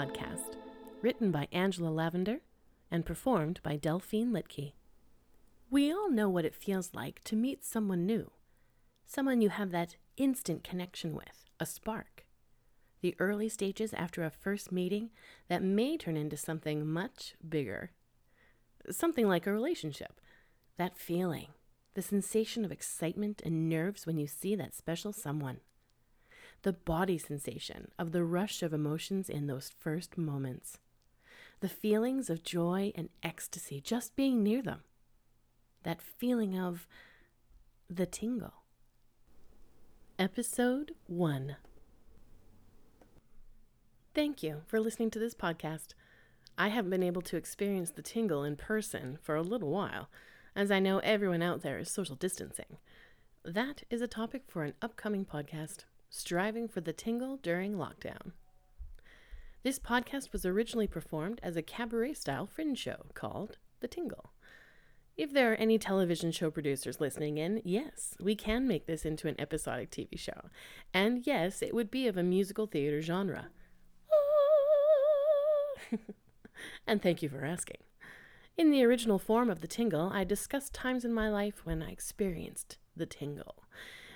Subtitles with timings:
[0.00, 0.56] Podcast,
[1.02, 2.38] written by Angela Lavender
[2.90, 4.72] and performed by Delphine Litke.
[5.68, 8.30] We all know what it feels like to meet someone new,
[9.06, 12.24] someone you have that instant connection with, a spark.
[13.02, 15.10] The early stages after a first meeting
[15.48, 17.90] that may turn into something much bigger.
[18.90, 20.18] Something like a relationship.
[20.78, 21.48] That feeling,
[21.92, 25.58] the sensation of excitement and nerves when you see that special someone.
[26.62, 30.78] The body sensation of the rush of emotions in those first moments.
[31.60, 34.80] The feelings of joy and ecstasy just being near them.
[35.84, 36.86] That feeling of
[37.88, 38.54] the tingle.
[40.18, 41.56] Episode 1
[44.14, 45.94] Thank you for listening to this podcast.
[46.58, 50.10] I haven't been able to experience the tingle in person for a little while,
[50.54, 52.76] as I know everyone out there is social distancing.
[53.44, 58.32] That is a topic for an upcoming podcast Striving for the Tingle During Lockdown.
[59.62, 64.32] This podcast was originally performed as a cabaret style fringe show called The Tingle.
[65.16, 69.28] If there are any television show producers listening in, yes, we can make this into
[69.28, 70.50] an episodic TV show.
[70.92, 73.50] And yes, it would be of a musical theater genre.
[76.88, 77.78] and thank you for asking.
[78.58, 81.92] In the original form of the tingle, I discussed times in my life when I
[81.92, 83.62] experienced the tingle.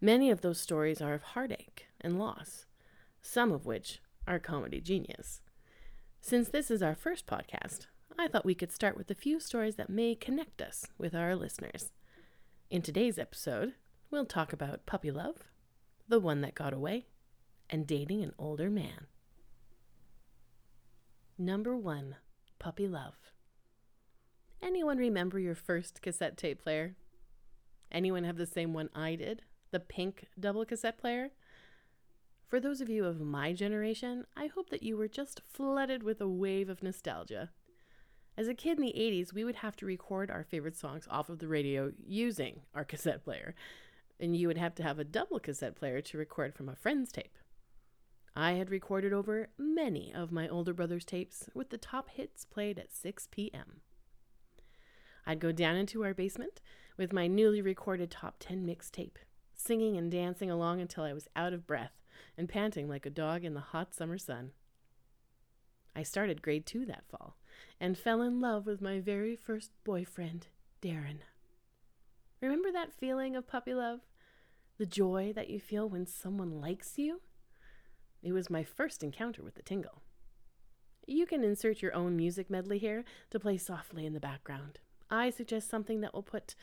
[0.00, 2.66] Many of those stories are of heartache and loss,
[3.20, 5.40] some of which are comedy genius.
[6.20, 9.74] Since this is our first podcast, I thought we could start with a few stories
[9.74, 11.90] that may connect us with our listeners.
[12.70, 13.74] In today's episode,
[14.08, 15.48] we'll talk about puppy love,
[16.06, 17.06] the one that got away,
[17.68, 19.06] and dating an older man.
[21.36, 22.16] Number one,
[22.60, 23.14] puppy love.
[24.62, 26.94] Anyone remember your first cassette tape player?
[27.90, 29.42] Anyone have the same one I did?
[29.70, 31.30] The pink double cassette player?
[32.46, 36.20] For those of you of my generation, I hope that you were just flooded with
[36.20, 37.50] a wave of nostalgia.
[38.38, 41.28] As a kid in the 80s, we would have to record our favorite songs off
[41.28, 43.54] of the radio using our cassette player,
[44.18, 47.12] and you would have to have a double cassette player to record from a friend's
[47.12, 47.36] tape.
[48.34, 52.78] I had recorded over many of my older brother's tapes with the top hits played
[52.78, 53.80] at 6 p.m.
[55.26, 56.62] I'd go down into our basement
[56.96, 59.16] with my newly recorded top 10 mixtape,
[59.58, 61.92] singing and dancing along until I was out of breath
[62.36, 64.52] and panting like a dog in the hot summer sun.
[65.94, 67.36] I started grade two that fall
[67.80, 70.46] and fell in love with my very first boyfriend,
[70.80, 71.18] Darren.
[72.40, 74.00] Remember that feeling of puppy love?
[74.78, 77.20] The joy that you feel when someone likes you?
[78.22, 80.02] It was my first encounter with the tingle.
[81.06, 84.78] You can insert your own music medley here to play softly in the background.
[85.10, 86.54] I suggest something that will put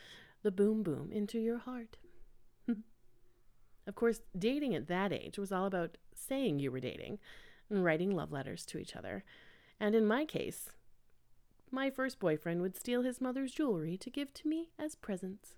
[0.44, 1.97] the boom boom into your heart.
[3.88, 7.19] Of course, dating at that age was all about saying you were dating
[7.69, 9.23] and writing love letters to each other.
[9.79, 10.69] And in my case,
[11.72, 15.56] my first boyfriend would steal his mother's jewelry to give to me as presents.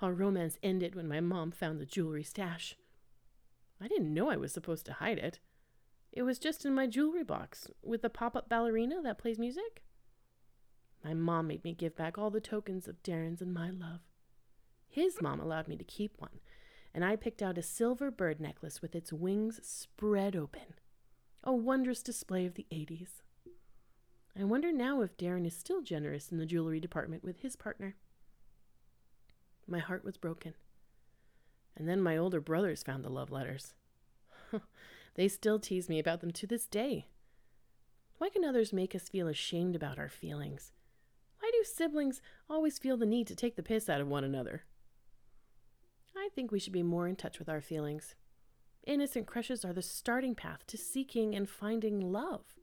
[0.00, 2.76] Our romance ended when my mom found the jewelry stash.
[3.80, 5.40] I didn't know I was supposed to hide it.
[6.12, 9.82] It was just in my jewelry box with the pop up ballerina that plays music.
[11.04, 14.00] My mom made me give back all the tokens of Darren's and my love.
[14.88, 16.40] His mom allowed me to keep one,
[16.94, 20.74] and I picked out a silver bird necklace with its wings spread open
[21.46, 23.20] a wondrous display of the 80s.
[24.38, 27.96] I wonder now if Darren is still generous in the jewelry department with his partner.
[29.68, 30.54] My heart was broken.
[31.76, 33.74] And then my older brothers found the love letters.
[35.14, 37.08] they still tease me about them to this day.
[38.18, 40.72] Why can others make us feel ashamed about our feelings?
[41.40, 44.62] Why do siblings always feel the need to take the piss out of one another?
[46.24, 48.14] I think we should be more in touch with our feelings.
[48.86, 52.54] Innocent crushes are the starting path to seeking and finding love.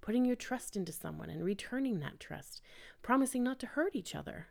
[0.00, 2.62] Putting your trust into someone and returning that trust,
[3.02, 4.46] promising not to hurt each other.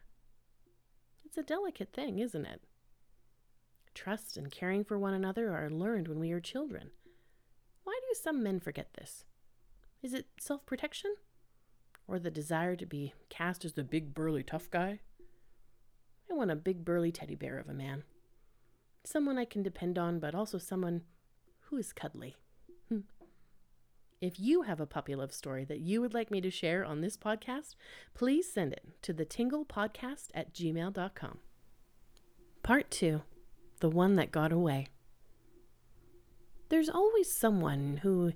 [1.24, 2.62] It's a delicate thing, isn't it?
[3.94, 6.92] Trust and caring for one another are learned when we are children.
[7.86, 9.24] Why do some men forget this?
[10.02, 11.16] Is it self protection?
[12.10, 15.00] Or the desire to be cast as the big burly tough guy?
[16.30, 18.04] I want a big burly teddy bear of a man
[19.04, 21.02] someone I can depend on, but also someone
[21.62, 22.36] who is cuddly.
[22.90, 23.00] Hmm.
[24.22, 27.02] If you have a puppy love story that you would like me to share on
[27.02, 27.76] this podcast,
[28.14, 29.26] please send it to the
[30.34, 31.38] at gmail.com.
[32.64, 33.22] Part 2
[33.82, 34.88] The One That Got Away.
[36.70, 38.32] There's always someone who,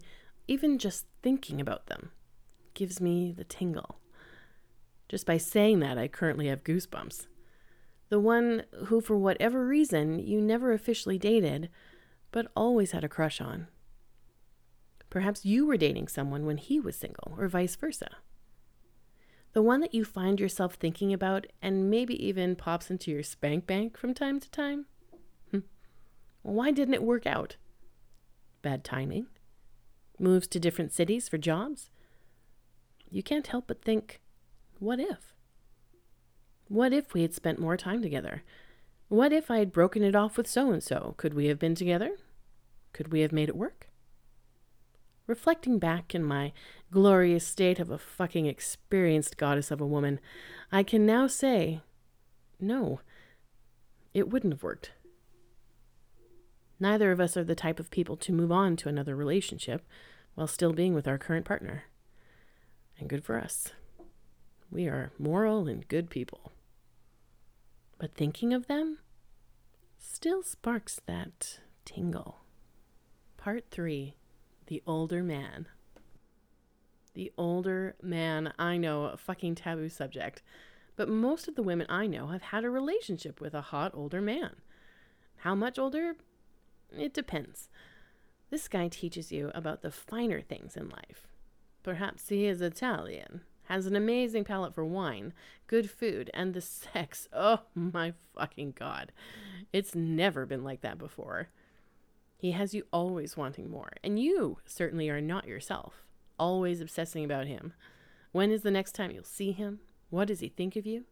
[0.48, 2.12] even just thinking about them,
[2.74, 4.00] gives me the tingle.
[5.08, 7.28] Just by saying that, I currently have goosebumps.
[8.09, 11.69] The one who, for whatever reason, you never officially dated,
[12.31, 13.68] but always had a crush on.
[15.09, 18.09] Perhaps you were dating someone when he was single, or vice versa.
[19.54, 23.65] The one that you find yourself thinking about and maybe even pops into your spank
[23.65, 24.86] bank from time to time.
[25.51, 25.63] Hm.
[26.44, 27.56] Why didn't it work out?
[28.62, 29.27] Bad timing?
[30.19, 31.89] Moves to different cities for jobs?
[33.09, 34.21] You can't help but think,
[34.80, 35.33] what if?
[36.69, 38.44] What if we had spent more time together?
[39.08, 41.14] What if I had broken it off with so and so?
[41.18, 42.18] Could we have been together?
[42.92, 43.88] Could we have made it work?
[45.28, 46.52] Reflecting back in my
[46.92, 50.19] glorious state of a fucking experienced goddess of a woman,
[50.72, 51.81] I can now say,
[52.60, 53.00] no,
[54.14, 54.92] it wouldn't have worked.
[56.80, 59.86] Neither of us are the type of people to move on to another relationship
[60.36, 61.84] while still being with our current partner.
[63.00, 63.74] And good for us.
[64.69, 66.52] We are moral and good people.
[68.00, 69.00] But thinking of them
[69.98, 72.42] still sparks that tingle.
[73.38, 74.16] Part 3
[74.68, 75.68] The Older Man.
[77.16, 80.44] The older man, I know, a fucking taboo subject.
[80.96, 84.22] But most of the women I know have had a relationship with a hot older
[84.22, 84.58] man.
[85.38, 86.16] How much older?
[86.96, 87.70] It depends.
[88.52, 91.28] This guy teaches you about the finer things in life.
[91.82, 95.34] Perhaps he is Italian, has an amazing palate for wine,
[95.68, 96.62] good food, and the
[96.94, 97.28] sex.
[97.34, 99.12] Oh my fucking god.
[99.74, 101.50] It's never been like that before.
[102.38, 106.06] He has you always wanting more, and you certainly are not yourself,
[106.40, 107.74] always obsessing about him.
[108.31, 109.80] When is the next time you'll see him?
[110.10, 111.06] What does he think of you?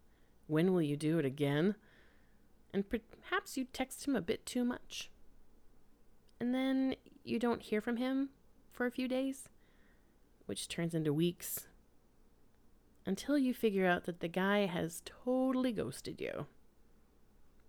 [0.48, 1.76] When will you do it again?
[2.74, 5.10] And perhaps you text him a bit too much.
[6.40, 8.30] And then you don't hear from him
[8.72, 9.50] for a few days,
[10.46, 11.68] which turns into weeks,
[13.06, 16.48] until you figure out that the guy has totally ghosted you.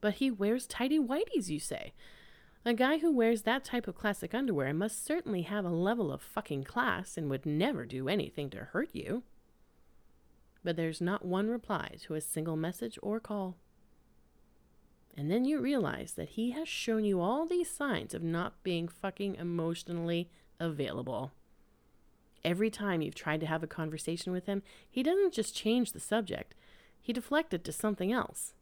[0.00, 1.92] But he wears tidy whities, you say.
[2.64, 6.20] A guy who wears that type of classic underwear must certainly have a level of
[6.20, 9.22] fucking class and would never do anything to hurt you.
[10.64, 13.56] But there's not one reply to a single message or call.
[15.16, 18.88] And then you realize that he has shown you all these signs of not being
[18.88, 20.28] fucking emotionally
[20.58, 21.32] available.
[22.46, 25.98] Every time you've tried to have a conversation with him, he doesn't just change the
[25.98, 26.54] subject,
[27.02, 28.54] he deflected to something else.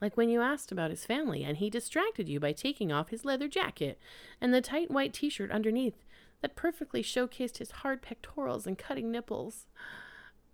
[0.00, 3.24] Like when you asked about his family and he distracted you by taking off his
[3.24, 3.98] leather jacket
[4.40, 6.04] and the tight white t shirt underneath
[6.40, 9.66] that perfectly showcased his hard pectorals and cutting nipples.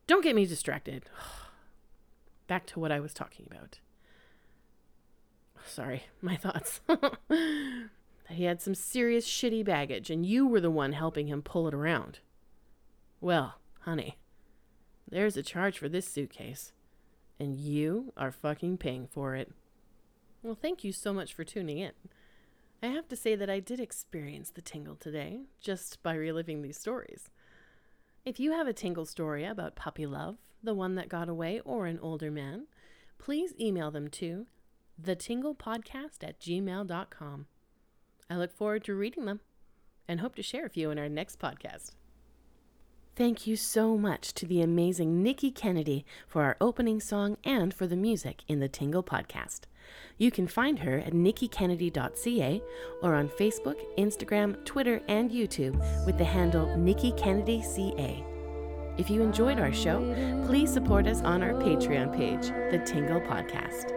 [0.07, 1.05] Don't get me distracted.
[2.47, 3.81] Back to what I was talking about.
[5.67, 6.81] Sorry, my thoughts.
[8.31, 11.75] he had some serious shitty baggage, and you were the one helping him pull it
[11.75, 12.21] around.
[13.21, 14.19] Well, honey,
[15.09, 16.73] there's a charge for this suitcase,
[17.41, 19.53] and you are fucking paying for it.
[20.43, 21.93] Well, thank you so much for tuning in.
[22.83, 26.79] I have to say that I did experience the tingle today just by reliving these
[26.79, 27.31] stories.
[28.25, 31.87] If you have a tingle story about puppy love, the one that got away, or
[31.87, 32.67] an older man,
[33.19, 34.47] please email them to
[35.03, 37.47] thetinglepodcast at gmail.com.
[38.29, 39.41] I look forward to reading them
[40.07, 41.93] and hope to share a few in our next podcast.
[43.17, 47.87] Thank you so much to the amazing Nikki Kennedy for our opening song and for
[47.87, 49.61] the music in the Tingle podcast.
[50.19, 52.63] You can find her at nikkikennedy.ca
[53.03, 58.23] or on Facebook, Instagram, Twitter, and YouTube with the handle Nikki Kennedy CA.
[58.99, 59.99] If you enjoyed our show,
[60.47, 63.93] please support us on our Patreon page, The Tingle Podcast.